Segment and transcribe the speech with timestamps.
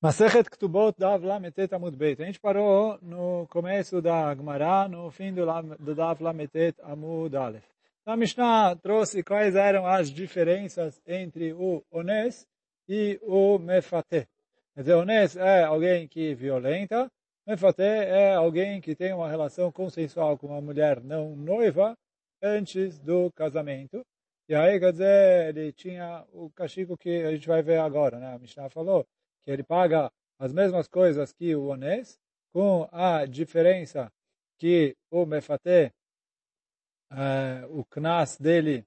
[0.00, 2.22] Masechet Ktubot Dav Lametet Amud Beit.
[2.22, 5.44] A gente parou no começo da Gemara, no fim do,
[5.76, 7.64] do Dav Lametet Amud Aleph.
[8.06, 12.46] A Mishnah trouxe quais eram as diferenças entre o Ones
[12.88, 14.28] e o Mefateh.
[14.72, 17.10] Quer dizer, Ones é alguém que violenta,
[17.44, 21.98] Mefateh é alguém que tem uma relação consensual com uma mulher não noiva
[22.40, 24.06] antes do casamento.
[24.48, 28.32] E aí, quer dizer, ele tinha o castigo que a gente vai ver agora, né?
[28.36, 29.04] A Mishnah falou
[29.48, 32.20] que ele paga as mesmas coisas que o Ones,
[32.52, 34.12] com a diferença
[34.58, 35.90] que o Mefaté,
[37.10, 38.84] é, o Knas dele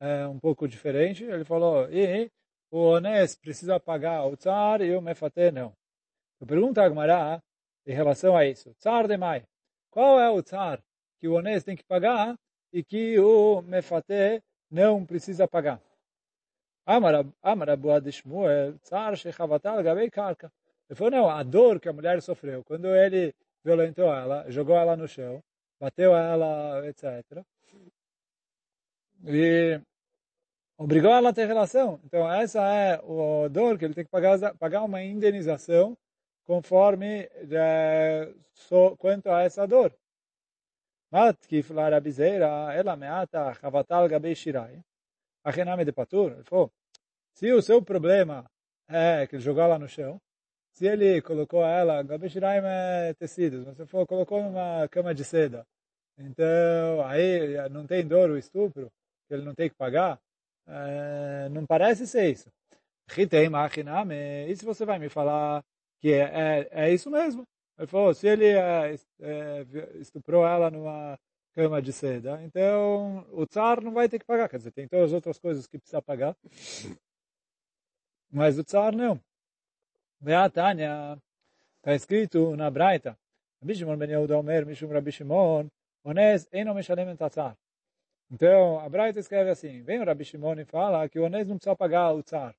[0.00, 1.24] é um pouco diferente.
[1.24, 2.30] Ele falou, e
[2.70, 5.74] o Ones precisa pagar o Tsar e o Mefaté não.
[6.40, 7.38] Eu pergunto a Agmará
[7.86, 8.72] em relação a isso.
[8.76, 9.44] Tsar de Mai.
[9.90, 10.82] Qual é o Tsar
[11.18, 12.38] que o Ones tem que pagar
[12.72, 15.78] e que o Mefaté não precisa pagar?
[16.86, 17.14] Amar
[17.70, 18.10] Abu de
[20.10, 20.52] Karka.
[20.88, 24.96] Ele falou, não, a dor que a mulher sofreu quando ele violentou ela, jogou ela
[24.96, 25.42] no chão,
[25.78, 27.44] bateu ela, etc.
[29.24, 29.80] E
[30.76, 32.00] obrigou ela a ter relação.
[32.04, 35.96] Então, essa é a dor que ele tem que pagar, pagar uma indenização
[36.44, 39.94] conforme é, so, quanto a essa dor.
[41.12, 44.82] Matkif la rabizeira, ela meata chavatal gabei shirai.
[45.44, 46.32] Achename de patur.
[46.32, 46.70] Ele falou,
[47.34, 48.44] se o seu problema
[48.88, 50.20] é que ele jogou ela no chão,
[50.72, 55.66] se ele colocou ela, Gabishiraim é tecidos, você for, colocou numa cama de seda,
[56.18, 58.90] então aí não tem dor o estupro,
[59.28, 60.20] ele não tem que pagar,
[60.66, 62.50] é, não parece ser isso.
[64.48, 65.64] E se você vai me falar
[66.00, 67.42] que é, é, é isso mesmo?
[67.78, 68.94] Ele falou, se ele é,
[69.96, 71.18] estuprou ela numa
[71.54, 75.06] cama de seda, então o tsar não vai ter que pagar, quer dizer, tem todas
[75.06, 76.36] as outras coisas que precisa pagar.
[78.30, 79.20] Mas o tsar não.
[80.52, 81.18] Tânia,
[81.78, 83.18] está escrito na Braita,
[83.60, 85.68] Rabi Shimon ben Yehuda Omer, Rabi Shimon,
[86.04, 87.56] Onés eno meshalem et tzar.
[88.30, 91.56] Então, a Braita escreve assim, vem o Rabi Shimon e fala que o Onés não
[91.56, 92.54] precisa pagar o tsar.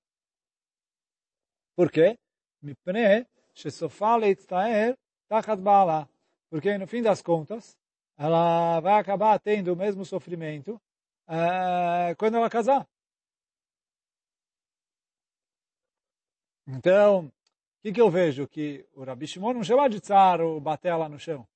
[1.75, 2.17] Por quê?
[2.61, 6.09] Mipne, shesofa leitztaer tachat baala.
[6.49, 7.77] Porque, no fim das contas,
[8.21, 10.79] ela vai acabar tendo o mesmo sofrimento
[11.27, 12.87] uh, quando ela casar.
[16.67, 17.31] Então, o
[17.81, 18.47] que, que eu vejo?
[18.47, 21.47] Que o Rabi Shimon não chama de tsar ou bater ela no chão.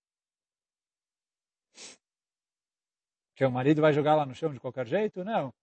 [3.35, 5.23] Que o marido vai jogar ela no chão de qualquer jeito?
[5.23, 5.53] Não.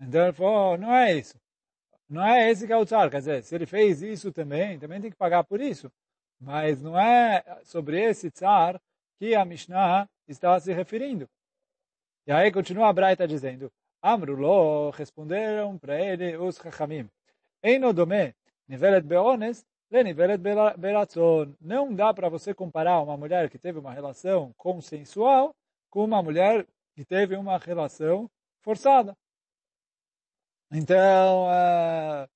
[0.00, 1.36] Então ele falou, oh, não é isso.
[2.08, 3.10] Não é esse que é o tsar.
[3.10, 5.90] Quer dizer, se ele fez isso também, também tem que pagar por isso.
[6.38, 8.80] Mas não é sobre esse tsar
[9.18, 11.28] que a Mishnah está se referindo.
[12.26, 13.70] E aí continua a Braita dizendo,
[14.02, 17.08] Amrulo, responderam para ele os Chachamim.
[17.62, 18.34] Eino dome
[18.68, 20.38] Nivelet beones, nivelet
[20.76, 21.54] beratzon.
[21.60, 25.54] Não dá para você comparar uma mulher que teve uma relação consensual
[25.88, 28.28] com uma mulher que teve uma relação
[28.60, 29.16] forçada.
[30.72, 32.28] Então, uh,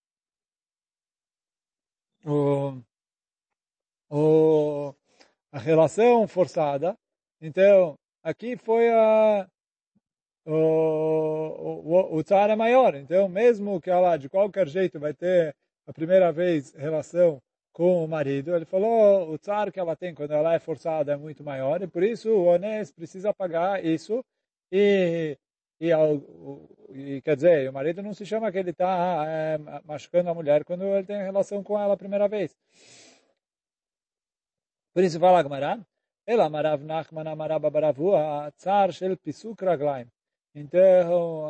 [2.24, 2.80] o,
[4.08, 4.94] o,
[5.50, 6.96] a relação forçada,
[7.40, 9.48] então, aqui foi a,
[10.46, 12.94] o, o, o é maior.
[12.94, 15.54] Então, mesmo que ela de qualquer jeito vai ter
[15.86, 17.40] a primeira vez relação
[17.72, 21.16] com o marido, ele falou o tsar que ela tem quando ela é forçada é
[21.16, 24.24] muito maior e por isso o Onés precisa pagar isso
[24.72, 25.38] e,
[25.80, 25.90] e,
[26.90, 30.64] e quer dizer, o marido não se chama que ele está é, machucando a mulher
[30.64, 32.54] quando ele tem relação com ela a primeira vez.
[34.92, 35.78] Por isso fala Agmará,
[36.26, 40.06] ela marav nachman amarab baravua tsar shel pisuk raglaim.
[40.54, 41.46] Então,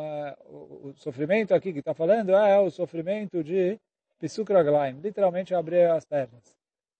[0.47, 3.79] o sofrimento aqui que está falando é o sofrimento de
[4.19, 6.55] Pisuk Raglaim, literalmente abrir as pernas.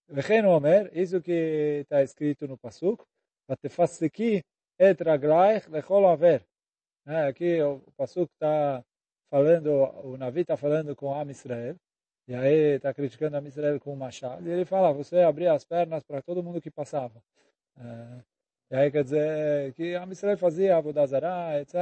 [0.09, 3.03] Vechen Omer, isso que está escrito no Pasuk,
[3.47, 4.43] Vatefaseki
[4.79, 6.43] et Raglaich lechol aver.
[7.05, 8.83] Aqui o Pasuk está
[9.29, 9.69] falando,
[10.03, 11.75] o Navi está falando com Am Israel,
[12.27, 15.63] e aí está criticando Am Israel com o Machado, e ele fala, você abria as
[15.63, 17.22] pernas para todo mundo que passava.
[17.78, 18.23] É,
[18.72, 21.76] e aí quer dizer que a Israel fazia Avodazará, etc.,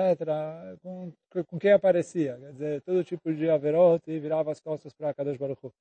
[0.82, 1.14] com,
[1.48, 2.36] com quem aparecia.
[2.38, 5.72] Quer dizer, todo tipo de averot e virava as costas para Kadosh Baruch.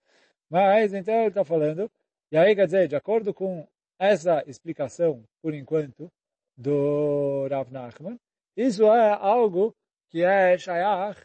[0.50, 1.90] Mas, então ele está falando,
[2.30, 3.66] e aí quer dizer, de acordo com
[3.98, 6.10] essa explicação, por enquanto,
[6.56, 8.18] do Rav Nachman,
[8.56, 9.74] isso é algo
[10.10, 11.22] que é Shayach,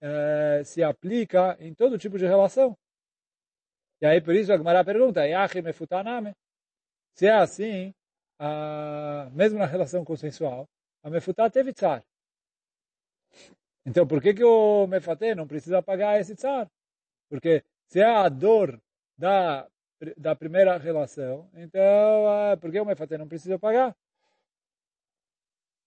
[0.00, 2.76] é, se aplica em todo tipo de relação.
[4.00, 6.32] E aí por isso a Gemara pergunta, Yachim efutaname?
[7.14, 7.92] Se é assim,
[8.38, 10.68] a, mesmo na relação consensual,
[11.02, 12.04] a mefutá teve tsar.
[13.84, 16.70] Então, por que, que o mefatê não precisa pagar esse tsar?
[17.28, 18.80] Porque se é a dor
[19.16, 19.68] da
[20.16, 21.82] da primeira relação, então,
[22.52, 23.96] é, por que o mefater não precisa pagar?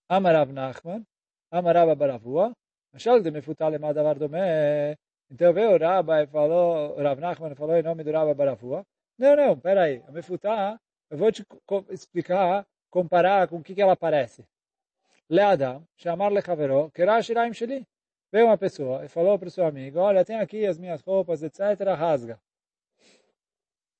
[0.09, 1.05] Amarav Nachman,
[1.49, 2.53] Amarav Baravua,
[2.93, 4.97] Mashal de mefutal emadavar domé.
[5.29, 8.85] Então veio o Rabba e falou, o Rav Nachman falou em nome do Rabba Baravua.
[9.17, 10.77] Não, não, peraí, a mefutá,
[11.11, 11.45] eu vou te
[11.89, 14.47] explicar, comparar com o que, que ela parece.
[15.29, 17.85] Leadam, chamar lechavero, kerashiraim sheli.
[18.31, 21.43] Veio uma pessoa e falou para o seu amigo, olha, tem aqui as minhas roupas,
[21.43, 21.59] etc.,
[21.97, 22.39] rasga.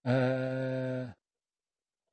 [0.06, 1.14] É...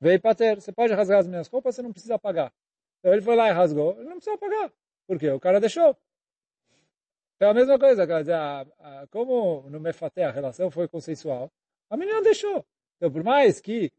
[0.01, 2.53] Veio ter, você pode rasgar as minhas roupas, você não precisa pagar.
[2.99, 4.73] Então ele foi lá e rasgou, ele não precisa pagar.
[5.07, 5.31] Por quê?
[5.31, 5.97] O cara deixou.
[7.37, 8.37] Então a mesma coisa, quer dizer,
[9.11, 11.53] como no Mefaté a relação foi consensual,
[11.89, 12.67] a menina deixou.
[12.97, 13.93] Então por mais que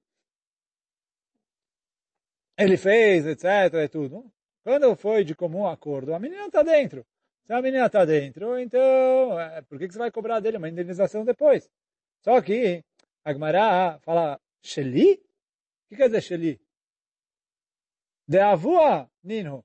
[2.60, 4.30] ele fez, etc, e tudo,
[4.64, 7.06] quando foi de comum acordo, a menina está dentro.
[7.46, 10.68] Se a menina está dentro, então, é, por que, que você vai cobrar dele uma
[10.68, 11.70] indenização depois?
[12.22, 12.84] Só que
[13.24, 15.14] a Gemara fala, Sheli?
[15.14, 16.60] O que quer dizer Sheli?
[18.28, 19.64] De avua, Nino.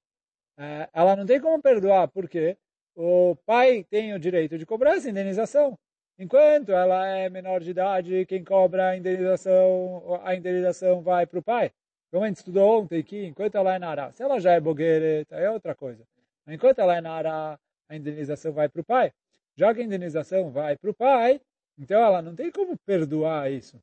[0.57, 2.57] É, ela não tem como perdoar, porque
[2.95, 5.77] o pai tem o direito de cobrar essa indenização.
[6.17, 11.43] Enquanto ela é menor de idade, quem cobra a indenização, a indenização vai para o
[11.43, 11.73] pai.
[12.15, 15.35] Como a gente estudou ontem aqui, enquanto ela é nara, se ela já é boguereta,
[15.35, 16.07] é outra coisa.
[16.47, 17.59] Enquanto ela é nara,
[17.89, 19.13] a indenização vai para o pai.
[19.57, 21.41] Já que a indenização vai para o pai,
[21.77, 23.83] então ela não tem como perdoar isso.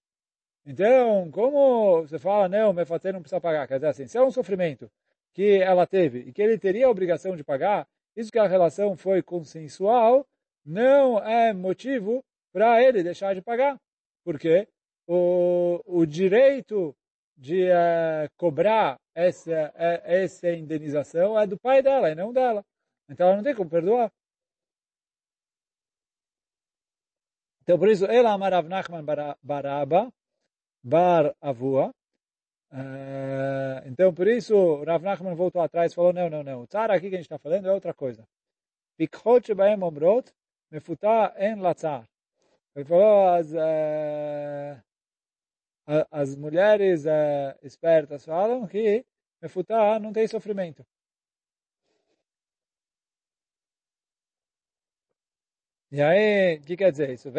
[0.65, 3.67] Então, como você fala, não, o mefater não precisa pagar.
[3.67, 4.89] Quer dizer assim, se é um sofrimento
[5.33, 7.85] que ela teve e que ele teria a obrigação de pagar,
[8.15, 10.25] isso que a relação foi consensual,
[10.65, 12.23] não é motivo
[12.53, 13.77] para ele deixar de pagar.
[14.23, 14.69] Porque
[15.05, 16.95] o, o direito
[17.41, 19.73] de uh, cobrar essa,
[20.05, 22.63] essa indenização é do pai dela e não dela.
[23.09, 24.11] Então ela não tem como perdoar.
[27.63, 29.03] Então por isso, ela amarav Nachman
[29.41, 30.13] baraba,
[30.83, 31.91] bar avua.
[32.71, 36.61] Uh, então por isso, Rav Nachman voltou atrás e falou, não, não, não.
[36.61, 38.23] O tzara aqui que a gente está falando é outra coisa.
[38.97, 40.31] Pikhot shebaem omrot,
[40.69, 42.07] mefuta en latzar.
[42.75, 44.81] Ele falou, as, uh,
[46.11, 49.05] as mulheres uh, espertas falam que
[49.41, 50.85] mefuta não tem sofrimento.
[55.91, 57.29] E aí, o que quer dizer isso?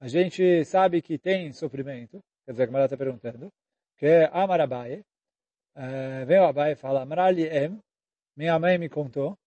[0.00, 3.52] A gente sabe que tem sofrimento, quer dizer, a Gamara está perguntando,
[3.98, 5.04] que é Amarabai.
[5.76, 7.78] Uh, veio Abai e fala, Amarali em,
[8.36, 9.38] minha mãe me contou,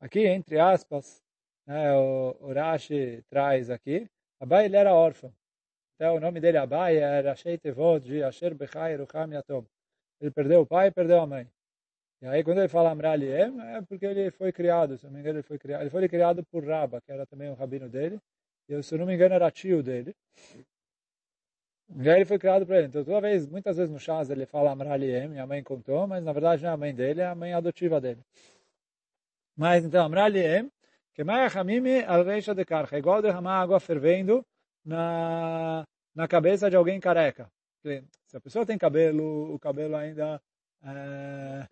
[0.00, 1.22] aqui entre aspas,
[1.66, 4.08] né, o, o Rashi traz aqui,
[4.40, 5.32] Abai ele era órfão.
[5.96, 9.64] Então o nome dele Abai era Sheitevot de Asher Bechai Rucham Yatom.
[10.20, 11.48] Ele perdeu o pai e perdeu a mãe.
[12.20, 15.38] E aí quando ele fala Amraliem, é porque ele foi criado, se não me engano,
[15.38, 18.18] ele foi criado, ele foi criado por Rabba, que era também o rabino dele,
[18.68, 20.14] e se não me engano era tio dele.
[21.98, 22.88] E aí ele foi criado para ele.
[22.88, 26.32] Então toda vez, muitas vezes no chás ele fala Amraliem, minha mãe contou, mas na
[26.32, 28.20] verdade não é a mãe dele, é a mãe adotiva dele.
[29.56, 30.70] Mas então Amraliem,
[31.14, 34.44] que mais Hamimi al reixa de carga, igual derramar água fervendo
[34.86, 35.84] na,
[36.14, 37.50] na cabeça de alguém careca.
[37.82, 40.40] Se a pessoa tem cabelo, o cabelo ainda
[40.82, 41.66] é,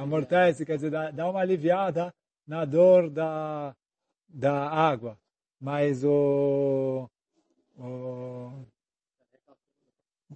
[0.00, 2.12] amortece, quer dizer, dá, dá uma aliviada
[2.46, 3.74] na dor da,
[4.28, 5.18] da água.
[5.60, 7.08] Mas o,
[7.76, 8.64] o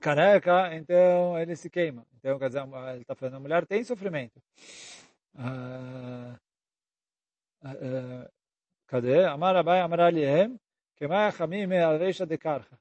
[0.01, 2.07] careca, então ele se queima.
[2.19, 4.41] Então, quer dizer, ele está falando, a mulher tem sofrimento.
[5.35, 6.35] Uh,
[7.65, 8.29] uh,
[8.87, 9.25] cadê?
[9.25, 10.59] Amar abai amar alihem,
[10.98, 12.76] כמה חכמים על רישא דקרחה.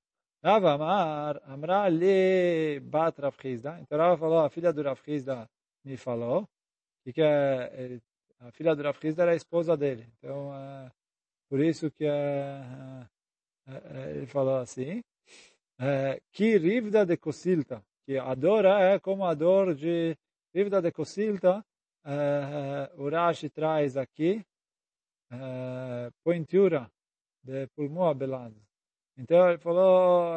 [0.45, 5.49] רב אמר, אמרה לי בת רב חיסדא, então Rava falou, a filha do Rav Hizda
[5.85, 6.49] me falou,
[7.05, 10.07] e que a, a filha do Rav Hizda era a esposa dele.
[10.17, 10.91] Então, uh,
[11.49, 13.05] por isso que uh,
[13.67, 15.03] uh, ele falou assim,
[16.33, 20.17] que rivda de cosilta, que a dor é como a dor de
[20.55, 21.65] rivda de cosilta,
[22.97, 24.45] o Rashi traz aqui,
[26.25, 26.91] pointura
[27.44, 28.56] de pulmão abelado.
[29.18, 30.34] Então ele falou,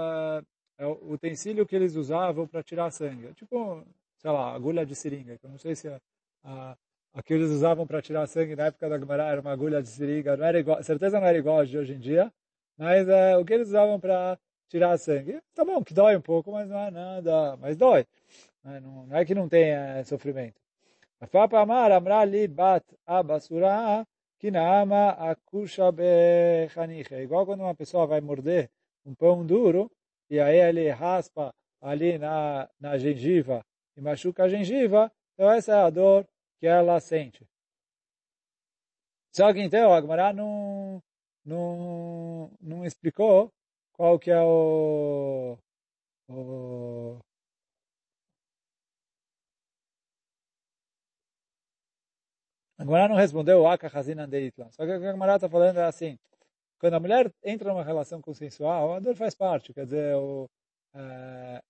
[0.78, 3.32] é o utensílio que eles usavam para tirar sangue.
[3.34, 3.84] Tipo,
[4.18, 5.38] sei lá, agulha de seringa.
[5.42, 6.00] Eu não sei se a,
[6.44, 6.76] a,
[7.14, 9.88] a que eles usavam para tirar sangue na época da Gemara era uma agulha de
[9.88, 10.36] seringa.
[10.36, 12.32] Não era igual, certeza não era igual de hoje em dia.
[12.76, 16.52] Mas é, o que eles usavam para tirar sangue, tá bom, que dói um pouco,
[16.52, 18.04] mas não é nada, mas dói.
[18.64, 20.60] Não, não é que não é, sofrimento.
[21.28, 24.06] Fapa Amar Amra Li Bat Abasura
[24.38, 27.14] Kinaama Akusha Bechaniche.
[27.22, 28.70] Igual quando uma pessoa vai morder
[29.04, 29.90] um pão duro
[30.28, 33.64] e aí ele raspa ali na, na gengiva
[33.96, 36.26] e machuca a gengiva, então essa é a dor
[36.58, 37.46] que ela sente.
[39.34, 41.02] Só que então a Agmará não,
[41.44, 43.52] não, não explicou
[43.92, 45.58] qual que é o,
[46.28, 47.18] o
[52.78, 54.70] A Gemara não respondeu Aka Hazina Deitla.
[54.70, 56.18] Só que o que a Gemara está falando é assim,
[56.78, 60.48] quando a mulher entra numa relação consensual, a dor faz parte, quer dizer, o,
[60.94, 61.62] é,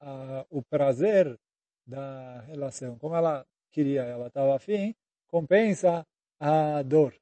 [0.00, 1.38] a, o prazer
[1.86, 4.94] da relação, como ela queria, ela estava afim,
[5.28, 6.04] compensa
[6.40, 7.14] a dor.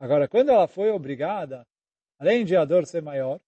[0.00, 1.66] Agora, quando ela foi obrigada,
[2.18, 3.38] além de a dor ser maior,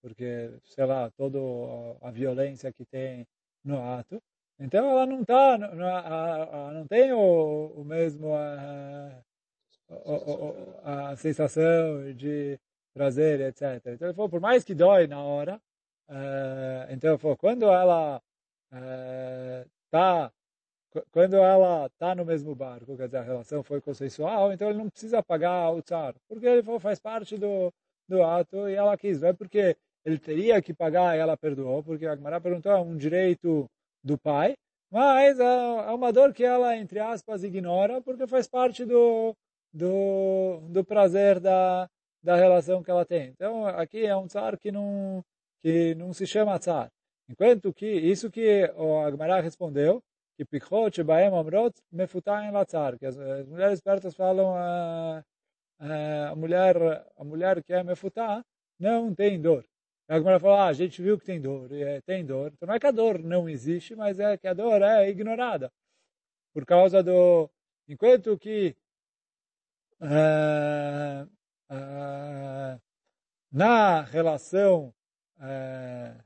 [0.00, 1.38] porque, sei lá, toda
[2.02, 3.26] a violência que tem
[3.64, 4.22] no ato,
[4.58, 9.22] então ela não tá, não, não tem o, o mesmo a,
[10.84, 12.58] a, a, sensação de
[12.92, 13.62] prazer, etc.
[13.86, 15.60] Então ele falou, por mais que dói na hora,
[16.08, 18.20] uh, então ele falou, quando ela
[18.72, 19.68] uh,
[21.10, 24.90] quando ela está no mesmo barco, quer dizer, a relação foi consensual, então ele não
[24.90, 27.72] precisa pagar o tsar, porque ele falou, faz parte do,
[28.08, 31.82] do ato e ela quis, não é porque ele teria que pagar e ela perdoou,
[31.82, 33.70] porque a Gemara perguntou, é um direito
[34.08, 34.54] do pai,
[34.90, 39.34] mas é, é uma dor que ela, entre aspas, ignora, porque faz parte do,
[39.72, 41.88] do, do prazer da,
[42.22, 43.28] da relação que ela tem.
[43.28, 45.22] Então, aqui é um tsar que não,
[45.62, 46.88] que não se chama tsar.
[47.28, 50.02] Enquanto que, isso que o Agmará respondeu,
[50.36, 55.22] que pichot baem amrot mefutaim latzar, que as, as mulheres pertas falam a,
[55.80, 56.76] a, mulher
[57.16, 58.42] a mulher que é mefutá
[58.78, 59.64] não tem dor.
[60.08, 62.50] A Gemara fala, ah, a gente viu que tem dor, é, tem dor.
[62.54, 65.70] Então não é que a dor não existe, mas é que a dor é ignorada.
[66.54, 67.50] Por causa do...
[67.86, 68.74] Enquanto que
[70.00, 71.24] uh,
[71.70, 72.80] uh,
[73.52, 74.94] na relação
[75.36, 76.24] uh,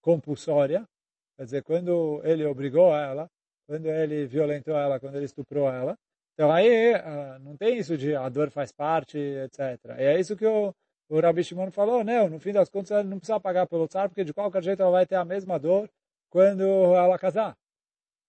[0.00, 0.88] compulsória,
[1.36, 3.30] quer dizer, quando ele obrigou ela,
[3.66, 5.96] quando ele violentou ela, quando ele estuprou ela,
[6.34, 6.94] então aí
[7.40, 9.60] não tem isso de a dor faz parte, etc.
[9.98, 10.74] E é isso que o
[11.10, 14.08] o Rabi Shimon falou, não, no fim das contas ela não precisa pagar pelo tsar,
[14.08, 15.90] porque de qualquer jeito ela vai ter a mesma dor
[16.30, 16.62] quando
[16.94, 17.58] ela casar.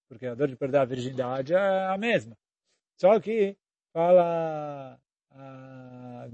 [0.09, 2.35] Porque a dor de perder a virgindade é a mesma.
[2.97, 3.55] Só que
[3.93, 6.27] fala, ah,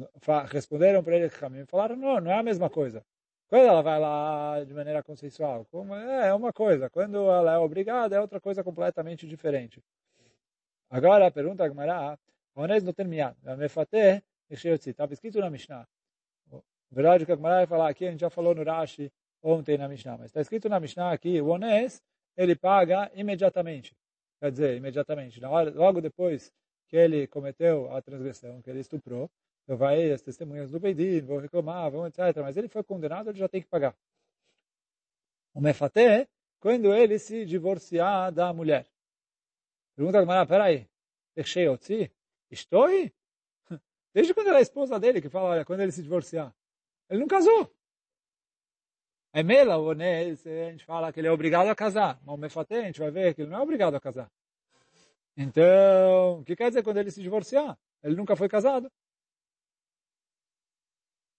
[0.50, 3.04] responderam para ele que falaram, não, não é a mesma coisa.
[3.50, 6.89] Quando ela vai lá de maneira consensual, como é, é uma coisa.
[6.89, 9.84] Quando ela é obrigada, é outra coisa completamente diferente.
[10.89, 12.18] Agora, a pergunta a Gemara,
[12.56, 13.36] Onez não termina.
[14.50, 15.86] Estava escrito na Mishnah
[16.96, 19.77] verdade, o que a Gemara vai falar aqui, a gente já falou no Rashi ontem
[19.77, 22.01] na Mishnah, mas está escrito na Mishnah aqui, o Ones,
[22.36, 23.96] ele paga imediatamente.
[24.39, 25.41] Quer dizer, imediatamente.
[25.41, 26.53] Na hora, logo depois
[26.88, 29.29] que ele cometeu a transgressão, que ele estuprou,
[29.63, 32.38] então vai as testemunhas do Beidin, vão reclamar, vão etc.
[32.38, 33.96] Mas ele foi condenado, ele já tem que pagar.
[35.53, 36.27] O Mefaté,
[36.60, 38.88] quando ele se divorciar da mulher.
[39.96, 40.88] Pergunta a Gemara, peraí,
[42.50, 43.12] estou aí?
[44.13, 46.56] Desde quando ela é esposa dele, que fala, olha, quando ele se divorciar.
[47.10, 47.72] Ele não casou.
[49.34, 50.22] É mela ou né?
[50.22, 52.20] A gente fala que ele é obrigado a casar.
[52.26, 54.32] Mas o mefaté, a gente vai ver que ele não é obrigado a casar.
[55.36, 57.78] Então, o que quer dizer quando ele se divorciar?
[58.04, 58.92] Ele nunca foi casado.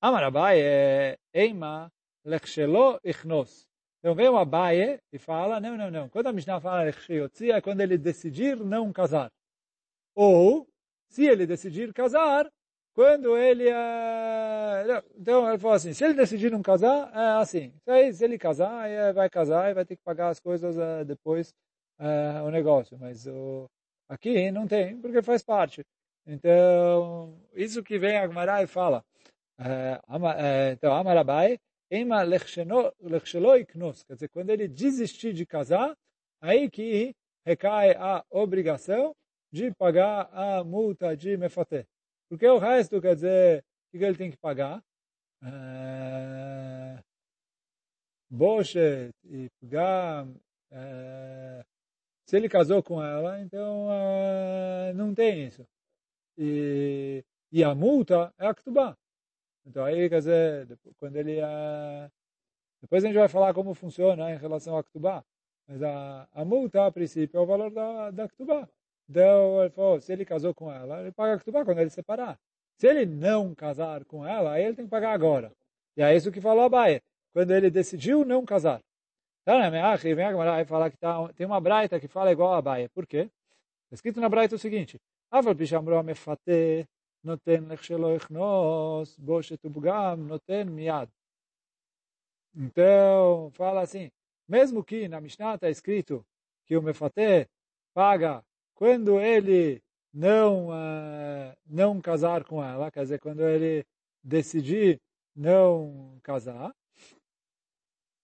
[0.00, 1.90] Amarabai é Eima
[2.25, 3.66] lechshelo ichnos.
[3.98, 6.08] Então vem o Abaye e fala, não, não, não.
[6.08, 9.32] Quando a Mishnah fala lechsheyotzi é quando ele decidir não casar.
[10.14, 10.68] Ou,
[11.08, 12.48] se ele decidir casar,
[12.98, 15.04] quando ele é...
[15.16, 17.72] Então ele falou assim, se ele decidir não casar, é assim.
[18.12, 21.54] Se ele casar, é, vai casar e vai ter que pagar as coisas é, depois,
[21.96, 22.98] é, o negócio.
[22.98, 23.70] Mas o...
[24.08, 25.86] aqui não tem, porque faz parte.
[26.26, 29.04] Então, isso que vem a Gemara e fala.
[30.72, 31.56] então, Amarabai,
[31.88, 34.02] Ema lechshelo iknos.
[34.02, 35.96] Quer dizer, quando ele desistir de casar,
[36.40, 37.14] aí que
[37.46, 39.14] recai a obrigação
[39.52, 41.86] de pagar a multa de mefaté.
[42.28, 44.82] Porque o resto, quer dizer, o que ele tem que pagar?
[45.42, 47.02] É,
[49.25, 50.35] e Pgam.
[50.70, 51.64] É,
[52.26, 55.66] se ele casou com ela, então é, não tem isso.
[56.37, 58.97] E, e a multa é a Ktubá.
[59.66, 62.11] Então aí, quer dizer, quando ele é...
[62.80, 65.25] Depois a gente vai falar como funciona em relação a Ktubá.
[65.66, 68.68] Mas a, a multa, a princípio, é o valor da, da Ktubá.
[69.08, 72.38] Então, ele falou, se ele casou com ela, ele paga a Ketubá quando ele separar.
[72.76, 75.52] Se ele não casar com ela, aí ele tem que pagar agora.
[75.96, 78.80] E é isso que falou a Baia, quando ele decidiu não casar.
[79.42, 82.52] Então, na minha vem a vai falar que tá, tem uma braita que fala igual
[82.52, 82.88] a Baia.
[82.90, 83.30] Por quê?
[83.84, 85.00] Está escrito na braita o seguinte,
[85.30, 86.86] Aval pishamro mefate
[87.22, 89.60] noten lechshelo ichnos boshet
[90.16, 91.08] noten miad.
[92.54, 94.10] Então, fala assim,
[94.46, 96.24] mesmo que na Mishnah está escrito
[96.66, 97.48] que o mefate
[97.94, 98.44] paga
[98.78, 99.82] quando ele
[100.14, 103.85] não uh, não casar com ela, quer dizer, quando ele
[104.23, 105.00] decidir
[105.35, 106.73] não casar,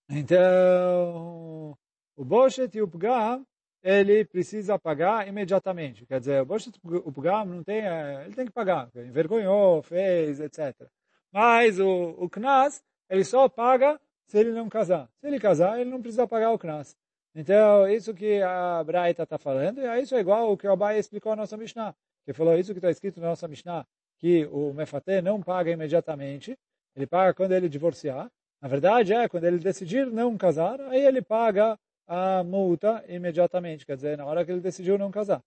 [0.08, 1.76] Então,
[2.16, 3.44] o Boshet e o Pgam,
[3.82, 6.06] ele precisa pagar imediatamente.
[6.06, 8.88] Quer dizer, o Boshet e o Pgam não tem, é, ele tem que pagar.
[8.94, 10.88] Envergonhou, fez, etc.
[11.32, 12.80] Mas o, o Knas,
[13.10, 15.10] ele só paga se ele não casar.
[15.18, 16.96] Se ele casar, ele não precisa pagar o Knas.
[17.35, 20.97] Então, isso que a Braita está falando, e isso é igual o que o Abai
[20.97, 21.95] explicou na nossa Mishnah.
[22.25, 23.85] Que falou isso que está escrito na nossa Mishnah,
[24.17, 26.57] que o Mefatê não paga imediatamente,
[26.95, 28.29] ele paga quando ele divorciar.
[28.61, 33.95] Na verdade, é quando ele decidir não casar, aí ele paga a multa imediatamente, quer
[33.95, 35.41] dizer, na hora que ele decidiu não casar.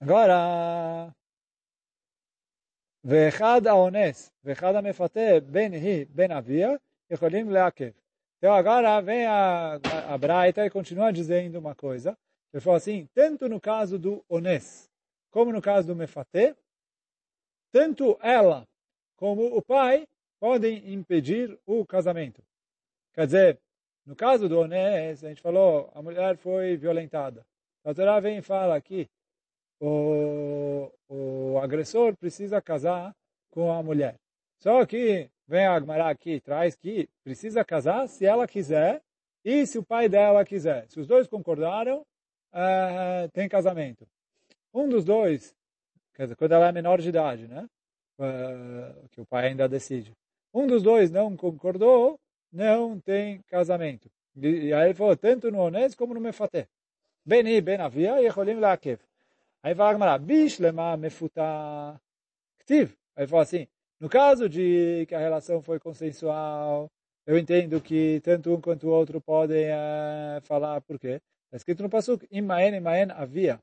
[0.00, 1.12] Agora,
[3.04, 6.70] ואחד האונס ואחד המפתה בין היא בין אביה
[7.11, 7.95] Yeholim Leakev.
[8.37, 12.17] Então agora vem a, a, Braita e continua dizendo uma coisa.
[12.53, 14.89] Ele falou assim, tanto no caso do Ones,
[15.31, 16.55] como no caso do Mefaté,
[17.71, 18.67] tanto ela
[19.15, 20.07] como o pai
[20.39, 22.43] podem impedir o casamento.
[23.13, 23.59] Quer dizer,
[24.05, 27.45] no caso do Ones, a gente falou, a mulher foi violentada.
[27.83, 29.09] A Torá vem e fala que
[29.79, 33.15] o, o agressor precisa casar
[33.49, 34.19] com a mulher.
[34.59, 39.01] Só que vem a Agmará aqui traz que precisa casar se ela quiser
[39.43, 40.87] e se o pai dela quiser.
[40.89, 41.99] Se os dois concordaram,
[42.53, 44.07] uh, tem casamento.
[44.73, 45.55] Um dos dois,
[46.13, 47.69] quer dizer, quando ela é menor de idade, né?
[48.17, 50.13] Uh, que o pai ainda decide.
[50.53, 52.19] Um dos dois não concordou,
[52.51, 54.09] não tem casamento.
[54.35, 56.67] E, e aí ele falou, tanto no Ones como no Mefaté.
[57.25, 58.99] Beni, ben avia, yecholim la'akev.
[59.61, 61.99] Aí a Agmará, bishlema mefuta
[62.59, 62.95] ktiv.
[63.15, 63.67] Aí ele fala assim,
[63.99, 66.89] no caso de que a relação foi consensual,
[67.25, 71.21] eu entendo que tanto um quanto o outro podem uh, falar por quê.
[71.45, 73.59] Está escrito no Pasuk, Imaen Imaen havia.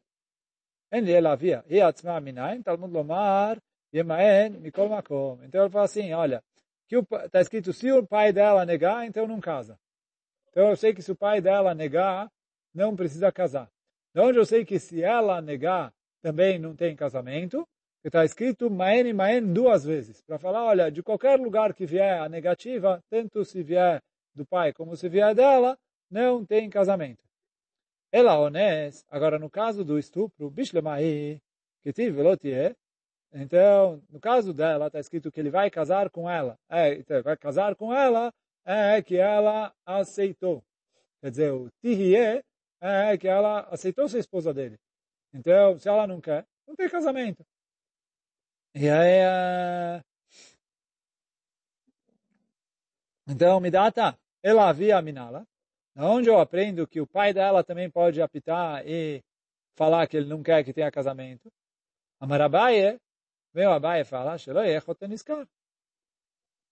[0.93, 1.65] En liel havia.
[1.69, 3.59] E atzma minayin, Talmud lomar,
[3.93, 5.39] Imaen mikol makom.
[5.45, 6.43] Então ele fala assim, olha,
[7.25, 9.79] está escrito, se o pai dela negar, então não casa.
[10.51, 12.31] Então eu sei que se o pai dela negar,
[12.75, 13.71] não precisa casar.
[14.15, 17.67] De onde eu sei que se ela negar, também não tem casamento,
[18.03, 21.87] que está escrito Maen e Maen duas vezes, para falar, olha, de qualquer lugar que
[21.87, 24.03] vier a negativa, tanto se vier
[24.35, 25.79] do pai como se vier dela,
[26.11, 27.23] não tem casamento.
[28.11, 31.41] Ela hones, agora no caso do estupro, Bishlemai,
[31.83, 32.75] que tive velotie,
[33.33, 36.59] então, no caso dela, está escrito que ele vai casar com ela.
[36.69, 38.33] É, então, vai casar com ela,
[38.65, 40.63] é que ela aceitou.
[41.21, 42.43] Quer dizer, o tihie
[42.81, 44.77] é que ela aceitou ser esposa dele.
[45.33, 47.43] Então, se ela não quer, não tem casamento.
[48.75, 50.03] Aí,
[53.29, 55.47] então, Midata, ela havia Minala,
[55.97, 59.23] onde eu aprendo que o pai dela também pode apitar e
[59.77, 61.51] falar que ele não quer que tenha casamento.
[62.21, 62.99] A Marabaye,
[63.53, 64.37] veio a Abaye falar,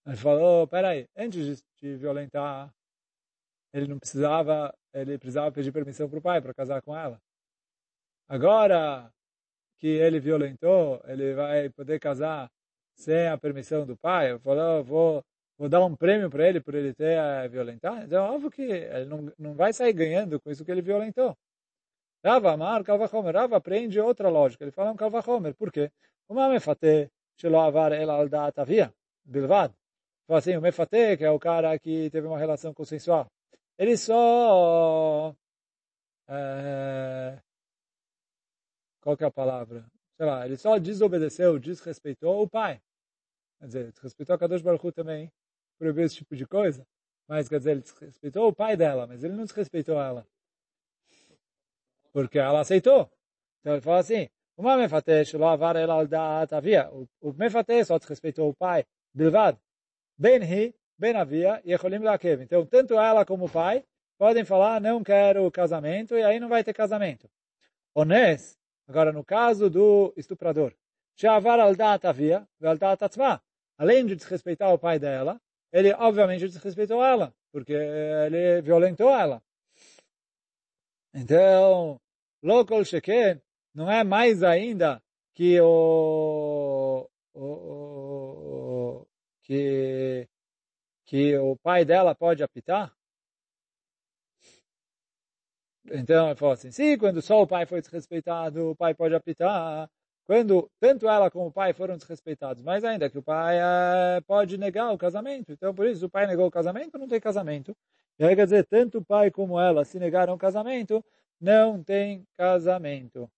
[0.05, 2.73] ele falou, peraí, antes de violentar,
[3.73, 7.21] ele não precisava, ele precisava pedir permissão para o pai para casar com ela.
[8.27, 9.13] Agora,
[9.81, 12.49] que ele violentou, ele vai poder casar
[12.95, 14.31] sem a permissão do pai.
[14.31, 15.23] Eu falou, vou,
[15.57, 18.05] vou dar um prêmio para ele por ele ter uh, violentado.
[18.05, 21.35] Então, óbvio que ele não, não vai sair ganhando com isso que ele violentou.
[22.23, 23.33] Rava Amar, Kalvachomer.
[23.33, 24.63] Rava aprende outra lógica.
[24.63, 25.55] Ele fala um Kalvachomer.
[25.55, 25.91] Por quê?
[26.29, 28.93] Uma mefate, shelo avar el al da'at avia,
[29.25, 29.73] bilvad.
[30.27, 33.25] Fala assim, o mefate, que é o cara que teve uma relação consensual,
[33.77, 35.35] ele só...
[36.29, 37.39] É,
[39.01, 39.85] qual que é a palavra?
[40.15, 42.81] Sei lá, ele só desobedeceu, desrespeitou o pai.
[43.59, 45.31] Quer dizer, desrespeitou a Kadosh Baruch também,
[45.77, 46.87] proibiu esse tipo de coisa.
[47.27, 50.25] Mas, quer dizer, ele desrespeitou o pai dela, mas ele não desrespeitou ela.
[52.13, 53.09] Porque ela aceitou.
[53.59, 56.07] Então ele fala assim, uma mefatesh lo avar el al.
[57.19, 59.57] O mefatesh só desrespeitou o pai, bilvad.
[60.17, 62.43] Ben hi, ben avia, yecholim lakev.
[62.43, 63.83] Então, tanto ela como o pai
[64.19, 67.27] podem falar, não quero casamento, e aí não vai ter casamento.
[67.95, 68.55] Ones,
[68.87, 70.73] Agora, no caso do estuprador,
[73.77, 75.39] além de desrespeitar o pai dela,
[75.71, 79.41] ele obviamente desrespeitou ela, porque ele violentou ela.
[81.13, 81.99] Então,
[82.41, 83.41] local sheken
[83.73, 85.01] não é mais ainda
[85.33, 87.43] que o, o,
[89.01, 89.07] o,
[89.43, 90.27] que
[91.05, 92.95] que o pai dela pode apitar,
[95.89, 99.89] então, ele falou assim, sim, quando só o pai foi desrespeitado, o pai pode apitar.
[100.25, 104.57] Quando tanto ela como o pai foram desrespeitados, mas ainda que o pai é, pode
[104.57, 105.51] negar o casamento.
[105.51, 107.75] Então, por isso, o pai negou o casamento, não tem casamento.
[108.19, 111.03] E aí, quer dizer, tanto o pai como ela se negaram o casamento,
[111.39, 113.29] não tem casamento.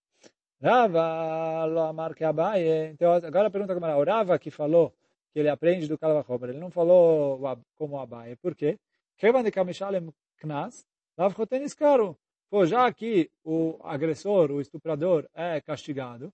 [0.62, 2.90] Rava, lo amar que Abaye.
[2.92, 4.94] Então, agora a pergunta como era, o Rava que falou
[5.32, 6.52] que ele aprende do Kalvachomer.
[6.52, 7.40] Ele não falou
[7.76, 8.36] como Abai.
[8.36, 8.78] Por quê?
[9.18, 10.86] Kevan de Kamishalem Knas,
[11.18, 12.18] Lav Chotenis Karo.
[12.54, 16.32] Pô, já que o agressor, o estuprador, é castigado,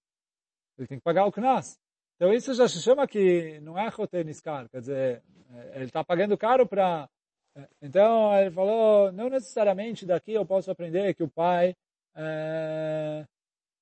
[0.77, 1.79] ele tem que pagar o Knas.
[2.17, 4.67] Então isso já se chama que não é Chotenis Karo.
[4.67, 7.09] Quer dizer, é, ele está pagando caro para...
[7.55, 11.73] É, então ele falou, não necessariamente daqui eu posso aprender que o pai...
[12.13, 13.25] É,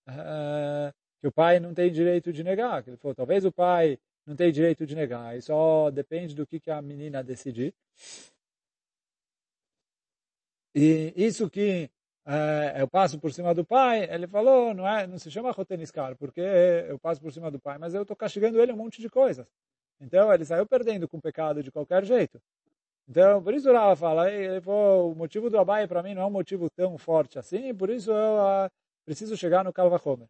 [0.07, 2.87] é, que o pai não tem direito de negar.
[2.87, 3.97] Ele falou, talvez o pai
[4.27, 5.35] não tem direito de negar.
[5.35, 7.73] E só depende do que, que a menina decidir.
[10.75, 11.89] E isso que
[12.29, 16.17] é, eu passo por cima do pai, ele falou, não é, não se chama Roteniskar,
[16.17, 19.09] porque eu passo por cima do pai, mas eu estou castigando ele um monte de
[19.09, 19.47] coisas.
[20.01, 22.41] Então ele saiu perdendo com o pecado de qualquer jeito.
[23.07, 26.25] Então, por isso Rava fala, ele falou, o motivo do Abai para mim não é
[26.25, 28.69] um motivo tão forte assim, por isso eu uh,
[29.05, 30.27] preciso chegar no Kalva Homer.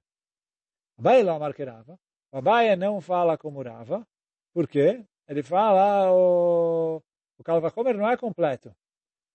[1.00, 1.98] Abai lá marquerava.
[2.32, 4.06] O Abai não fala como Rava,
[4.54, 5.04] por quê?
[5.28, 7.02] Ele fala, o,
[7.40, 8.72] o não é completo.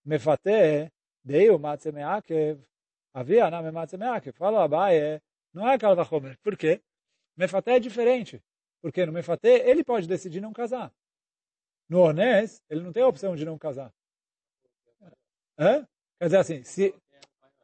[0.04, 0.92] Mefate,
[1.24, 2.60] deu matzemeakev,
[3.14, 4.36] havia na matzemeakev.
[4.36, 5.20] Fala Abai,
[5.52, 6.38] não é Kalva Homer.
[6.42, 6.80] Por quê?
[7.36, 8.42] Mefate é diferente.
[8.80, 10.92] Porque no Mefate, ele pode decidir não casar.
[11.88, 13.92] No Onés, ele não tem a opção de não casar.
[15.58, 15.86] Hã?
[16.18, 16.94] Quer dizer assim, se...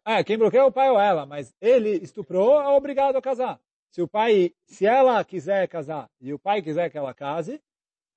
[0.05, 3.61] Ah, quem bloqueia é o pai ou ela, mas ele estuprou, é obrigado a casar.
[3.91, 7.61] Se o pai, se ela quiser casar e o pai quiser que ela case,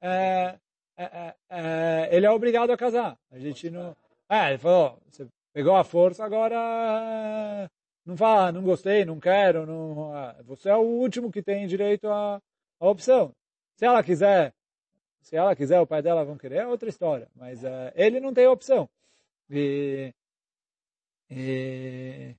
[0.02, 0.58] é,
[0.98, 3.18] é, é, é ele é obrigado a casar.
[3.30, 3.96] A gente não...
[4.32, 7.70] É, ele falou, você pegou a força, agora
[8.06, 10.12] não fala, não gostei, não quero, não...
[10.46, 12.41] você é o último que tem direito à,
[12.80, 13.34] à opção.
[13.76, 14.54] Se ela quiser
[15.22, 17.30] se ela quiser, o pai dela vão querer, é outra história.
[17.36, 18.89] Mas uh, ele não tem opção.
[19.50, 20.13] E,
[21.30, 22.36] e,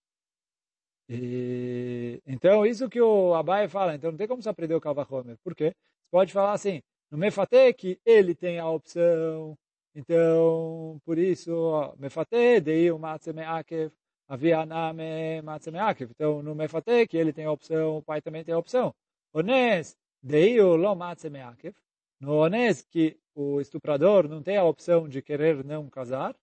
[1.09, 5.37] e, então, isso que o Abai fala, então não tem como se aprender o Kalvachomer.
[5.45, 5.75] Por quê?
[5.75, 9.57] Você pode falar assim, no Mefate que ele tem a opção,
[9.95, 13.93] então, por isso, Mefate, dei o Matzemeakev,
[14.29, 16.11] havia name Matzemeakev.
[16.11, 18.95] Então, no Mefate que ele tem a opção, o pai também tem a opção.
[19.35, 21.75] Ones, dei o Lo Matzemeakev,
[22.21, 26.37] no Onés, que o estuprador não tem a opção de querer não casar,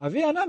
[0.00, 0.46] havia na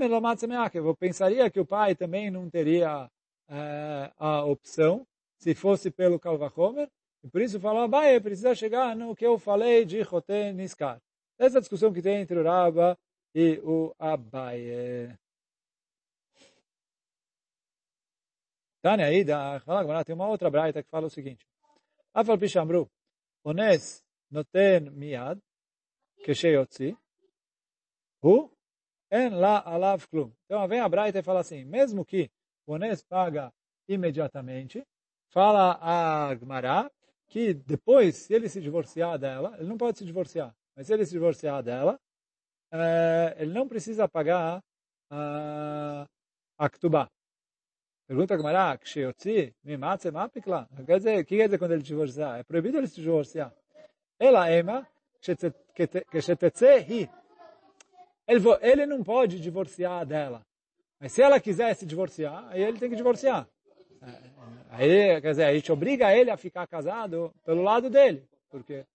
[0.74, 3.10] eu pensaria que o pai também não teria
[3.50, 5.06] é, a opção
[5.38, 6.90] se fosse pelo Kalvachomer,
[7.24, 11.02] e por isso falou, Abaye precisa chegar no que eu falei de Choten Niskar.
[11.40, 12.98] Essa é a discussão que tem entre o Raba
[13.34, 15.16] e o Abaye.
[18.82, 19.24] Tânia aí,
[20.06, 21.46] tem uma outra braita que fala o seguinte.
[22.14, 22.90] Afal Pishamru,
[23.44, 25.40] Ones noten miad,
[26.26, 26.98] kesheyotzi,
[28.24, 28.52] hu,
[29.12, 30.34] en la alav klum.
[30.46, 32.32] Então vem a braita e fala assim, mesmo que
[32.66, 33.54] o Ones paga
[33.88, 34.84] imediatamente,
[35.30, 36.90] fala a Gmará
[37.28, 40.56] que depois, se ele se divorciar dela, ele não pode se divorciar.
[40.78, 42.00] Mas se ele se divorciar dela,
[42.72, 44.62] é, ele não precisa pagar
[45.10, 46.06] a,
[46.56, 47.10] a Ktubá.
[48.08, 50.70] Pergunta a Gamara, Kshiotzi, Mimatse, Mapikla.
[50.72, 50.76] O
[51.26, 52.40] que quer dizer quando ele se divorciar?
[52.40, 53.52] É proibido ele se divorciar.
[54.20, 54.88] Ela, Ema,
[56.12, 57.10] Kshetetsehi.
[58.28, 60.46] Ele, ele não pode divorciar dela.
[61.00, 63.48] Mas se ela quiser se divorciar, aí ele tem que divorciar.
[64.02, 64.32] É, é,
[64.70, 68.28] aí, quer dizer, a gente obriga ele a ficar casado pelo lado dele.
[68.50, 68.86] Porque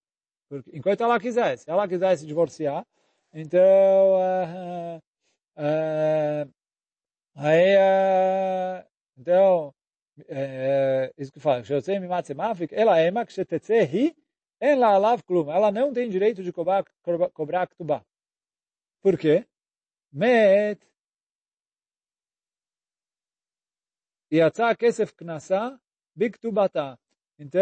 [0.52, 1.58] porque enquanto ela quiser.
[1.58, 2.86] Se ela quiser se divorciar,
[3.34, 3.60] então...
[4.15, 4.98] Uh,
[5.58, 6.54] uh,
[7.36, 7.76] aí...
[7.78, 9.74] Uh, então...
[11.17, 11.63] isso que fala.
[12.72, 13.34] ela ema, que
[13.84, 14.15] hi,
[14.60, 15.52] ela alav klum.
[15.52, 16.84] Ela não tem direito de cobrar,
[17.34, 18.04] cobrar ktubá.
[19.02, 19.46] Por quê?
[20.12, 20.80] Met
[24.32, 25.70] יצא כסף כנסה
[26.15, 26.93] בכתובתה.
[27.42, 27.61] Então,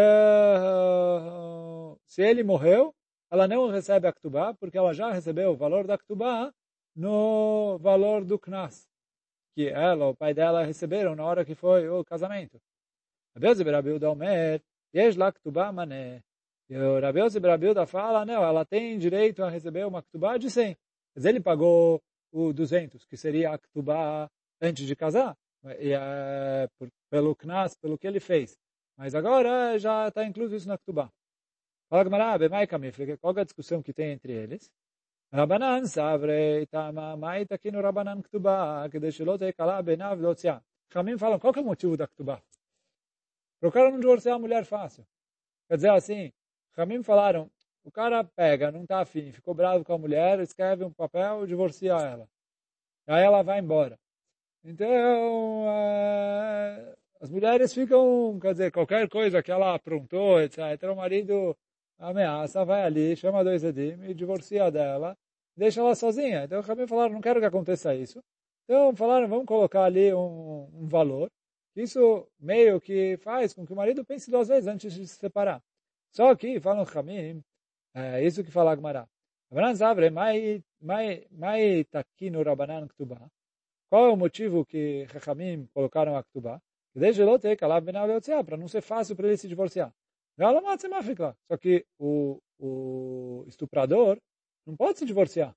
[2.04, 2.94] se ele morreu,
[3.30, 6.52] ela não recebe a Ktubá, porque ela já recebeu o valor da Ktubá
[6.94, 8.86] no valor do Knas,
[9.54, 12.60] que ela, o pai dela, receberam na hora que foi o casamento.
[13.34, 14.60] Rabiose Berabilda Omer,
[14.94, 15.32] Yesh la
[15.72, 16.22] mané.
[16.68, 20.76] E o Rabiose Berabilda fala, não, ela tem direito a receber uma Ktubá de 100.
[21.14, 24.28] Mas ele pagou o 200, que seria a Ktubá
[24.60, 25.34] antes de casar,
[25.78, 26.68] e, é,
[27.08, 28.58] pelo Knas, pelo que ele fez.
[29.00, 31.10] Mas agora já está incluso isso na ktubá.
[31.88, 34.70] Fala Gamara, Bemai Kamifle, qual é a discussão que tem entre eles?
[35.32, 38.86] Rabanan Savre, Itama, Maita aqui no Rabanan Ktubá,
[39.38, 40.62] ter calá, Benav, Lotzia.
[40.92, 42.42] Ramim falam, qual é o motivo da Ktubá?
[43.62, 45.06] O cara não divorciar a mulher fácil.
[45.66, 46.30] Quer dizer assim,
[46.76, 47.50] Ramim falaram,
[47.82, 51.94] o cara pega, não está afim, ficou bravo com a mulher, escreve um papel, divorcia
[51.94, 52.28] ela.
[53.06, 53.98] Aí ela vai embora.
[54.62, 60.58] Então, uh, as mulheres ficam, quer dizer, qualquer coisa que ela aprontou, etc.
[60.90, 61.56] O marido
[61.98, 65.16] ameaça, vai ali, chama dois edim e divorcia dela,
[65.56, 66.44] deixa ela sozinha.
[66.44, 68.22] Então, o falaram, não quero que aconteça isso.
[68.64, 71.30] Então, falaram, vamos colocar ali um, um valor.
[71.76, 75.62] Isso meio que faz com que o marido pense duas vezes antes de se separar.
[76.12, 77.42] Só que, falam Hamim,
[77.94, 79.06] é isso que fala Agmará.
[82.44, 82.88] Rabanan.
[83.88, 86.60] Qual é o motivo que Chachamim colocaram a Ktubah?
[86.94, 88.08] Desde Lote, Kalav Benal
[88.44, 89.92] para não ser fácil para ele se divorciar.
[91.46, 94.18] Só que o, o estuprador
[94.66, 95.54] não pode se divorciar.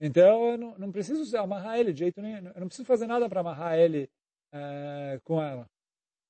[0.00, 2.48] Então, eu não, não preciso amarrar ele de jeito nenhum.
[2.48, 4.10] Eu não preciso fazer nada para amarrar ele
[4.52, 5.68] é, com ela.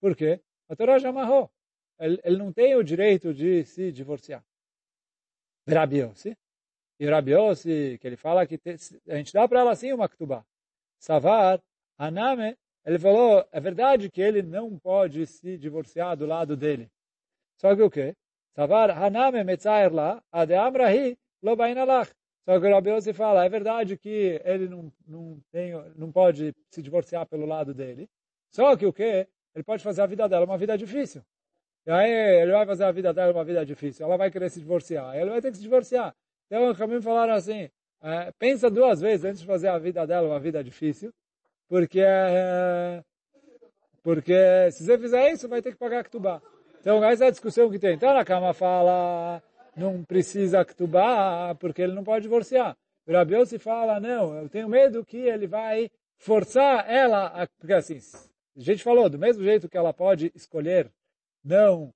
[0.00, 0.40] Por quê?
[0.68, 1.50] A Torá já amarrou.
[1.98, 4.44] Ele, ele não tem o direito de se divorciar.
[5.68, 6.36] Rabiose.
[6.98, 8.76] E Rabiose, que ele fala que te,
[9.08, 10.44] a gente dá para ela sim uma ktubá.
[10.98, 11.62] Savar,
[11.98, 16.88] Aname, ele falou, é verdade que ele não pode se divorciar do lado dele.
[17.56, 18.14] Só que o quê?
[18.54, 22.08] Savar haname metzair la, ade amrahi lo bainalach.
[22.44, 26.54] Só que o Rabi Yossi fala, é verdade que ele não, não, tem, não pode
[26.70, 28.08] se divorciar pelo lado dele.
[28.52, 29.26] Só que o quê?
[29.52, 31.22] Ele pode fazer a vida dela uma vida difícil.
[31.84, 34.06] E aí ele vai fazer a vida dela uma vida difícil.
[34.06, 35.16] Ela vai querer se divorciar.
[35.16, 36.14] Ele vai ter que se divorciar.
[36.46, 37.68] Então, os caminhos falaram assim,
[38.00, 41.12] é, pensa duas vezes antes de fazer a vida dela uma vida difícil
[41.68, 42.02] porque
[44.02, 46.40] porque se você fizer isso, vai ter que pagar Ktubá.
[46.80, 47.94] Então, essa é a discussão que tem.
[47.94, 49.42] Então, na cama fala,
[49.76, 52.76] não precisa Ktubá, porque ele não pode divorciar.
[53.06, 57.98] O se fala, não, eu tenho medo que ele vai forçar ela, a, porque assim,
[58.56, 60.90] a gente falou, do mesmo jeito que ela pode escolher
[61.44, 61.92] não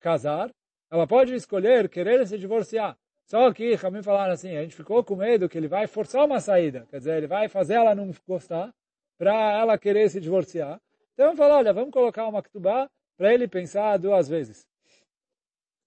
[0.00, 0.50] casar,
[0.90, 2.96] ela pode escolher querer se divorciar.
[3.26, 6.40] Só que Ramim falaram assim, a gente ficou com medo que ele vai forçar uma
[6.40, 8.72] saída, quer dizer, ele vai fazer ela não gostar,
[9.18, 10.80] para ela querer se divorciar.
[11.12, 14.66] Então vamos falar, olha, vamos colocar uma ktubá para ele pensar duas vezes.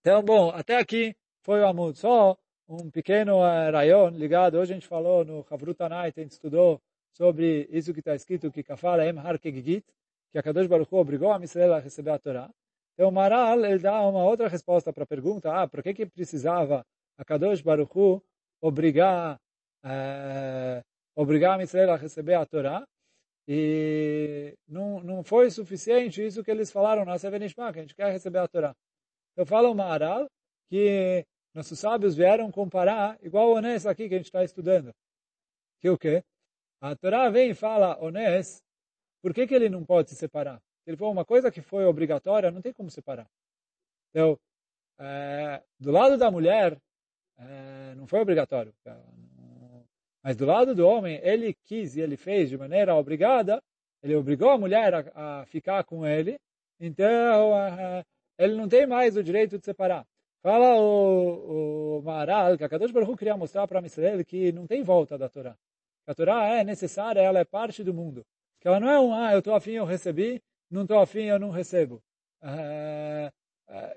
[0.02, 1.98] Então, bom, até aqui foi o Amud.
[1.98, 2.38] Só
[2.68, 4.58] um pequeno uh, rayon ligado.
[4.58, 8.64] Hoje a gente falou no Havrutanai, a gente estudou sobre isso que está escrito, que
[8.64, 9.86] Kafala Em Har Kegigit,
[10.32, 12.50] que a Kadosh Baruch Hu obrigou a Israel a receber a Torá.
[12.94, 16.86] Então, Maral, ele dá uma outra resposta para a pergunta, ah, por que que precisava
[17.18, 18.22] a Kadosh Baruch Hu
[18.62, 19.40] obrigar,
[19.84, 20.84] uh,
[21.16, 22.88] obrigar a Israel a receber a Torá?
[23.48, 28.12] E não, não foi suficiente isso que eles falaram na Sevenishma, que a gente quer
[28.12, 28.76] receber a Torá.
[29.38, 30.28] Eu falo aral
[30.70, 34.94] que nossos sábios vieram comparar, igual o Onés aqui que a gente está estudando.
[35.80, 36.24] Que o quê?
[36.82, 38.62] A Torá vem e fala, Onés,
[39.22, 40.62] por que, que ele não pode se separar?
[40.86, 43.28] Ele falou uma coisa que foi obrigatória, não tem como separar.
[44.10, 44.38] Então,
[45.00, 46.78] é, do lado da mulher,
[47.38, 48.74] é, não foi obrigatório.
[50.28, 53.64] Mas do lado do homem, ele quis e ele fez de maneira obrigada,
[54.04, 56.38] ele obrigou a mulher a, a ficar com ele,
[56.82, 58.04] então uh,
[58.38, 60.06] ele não tem mais o direito de separar.
[60.44, 64.84] Fala o, o Maharal que a Kadosh Baruch queria mostrar para Israel que não tem
[64.84, 65.56] volta da Torá.
[66.06, 68.26] A Torá é necessária, ela é parte do mundo.
[68.60, 71.40] Que ela não é um, ah, eu estou afim, eu recebi, não estou afim, eu
[71.40, 72.04] não recebo.
[72.44, 73.32] Uh,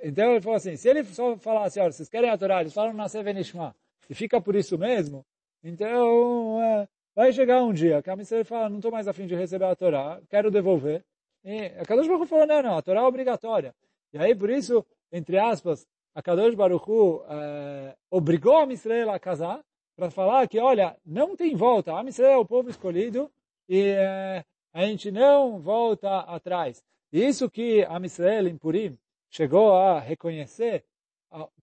[0.00, 2.92] então ele falou assim, se ele só falasse, olha, vocês querem a Torá, eles falam
[2.92, 3.74] na Sevenishma,
[4.08, 5.26] e fica por isso mesmo,
[5.62, 9.34] então, é, vai chegar um dia que a Mitzvah fala, não estou mais afim de
[9.34, 11.04] receber a Torá, quero devolver.
[11.44, 13.74] E a Kadosh Baruch falou, não, não, a Torá é obrigatória.
[14.12, 19.18] E aí, por isso, entre aspas, a Kadosh Baruch Hu é, obrigou a Mitzvah a
[19.18, 19.62] casar,
[19.96, 23.30] para falar que, olha, não tem volta, a Mitzvah é o povo escolhido
[23.68, 26.82] e é, a gente não volta atrás.
[27.12, 30.84] E isso que a Mitzvah em Purim chegou a reconhecer,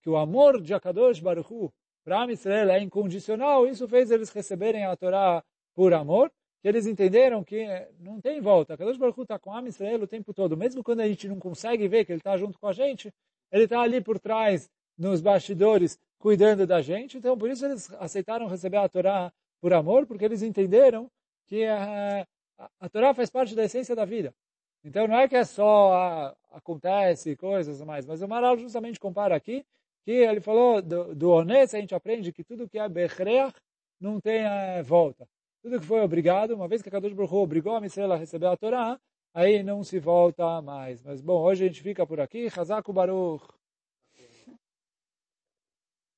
[0.01, 1.73] que o amor de Akadosh Baruch
[2.07, 5.43] Para Israel é incondicional, isso fez eles receberem a Torá
[5.75, 7.67] por amor, que eles entenderam que
[7.99, 8.77] não tem volta.
[8.77, 11.85] Kadosh Baruch está com a Israel o tempo todo, mesmo quando a gente não consegue
[11.89, 13.13] ver que ele está junto com a gente,
[13.51, 17.17] ele está ali por trás, nos bastidores, cuidando da gente.
[17.17, 21.11] Então, por isso eles aceitaram receber a Torá por amor, porque eles entenderam
[21.45, 22.25] que a,
[22.57, 24.33] a, a Torá faz parte da essência da vida.
[24.81, 29.35] Então, não é que é só a, acontece coisas mais, mas o Maral justamente compara
[29.35, 29.65] aqui
[30.07, 33.53] que ele falou do, do honesto, a gente aprende que tudo que é bechreach
[33.99, 35.27] não tem é, volta.
[35.61, 38.45] Tudo que foi obrigado, uma vez que a Kadosh Baruch obrigou a Mitzvah a receber
[38.45, 38.97] a Torá,
[39.33, 41.03] aí não se volta mais.
[41.03, 42.47] Mas bom, hoje a gente fica por aqui.
[42.47, 43.56] Hazaku Baruch.